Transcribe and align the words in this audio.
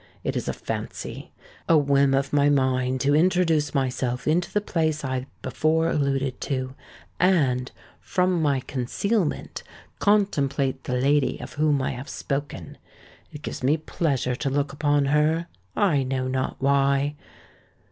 It 0.23 0.35
is 0.35 0.47
a 0.47 0.53
fancy—a 0.53 1.77
whim 1.77 2.15
of 2.15 2.33
my 2.33 2.49
mine 2.49 2.97
to 2.97 3.13
introduce 3.15 3.75
myself 3.75 4.27
into 4.27 4.51
the 4.51 4.59
place 4.59 5.05
I 5.05 5.27
before 5.43 5.91
alluded 5.91 6.41
to, 6.41 6.73
and, 7.19 7.71
from 7.99 8.41
my 8.41 8.61
concealment, 8.61 9.61
contemplate 9.99 10.85
the 10.85 10.95
lady 10.95 11.37
of 11.39 11.53
whom 11.53 11.83
I 11.83 11.91
have 11.91 12.09
spoken. 12.09 12.79
It 13.31 13.43
gives 13.43 13.61
me 13.61 13.77
pleasure 13.77 14.35
to 14.37 14.49
look 14.49 14.73
upon 14.73 15.05
her—I 15.05 16.01
know 16.01 16.27
not 16.27 16.55
why. 16.57 17.13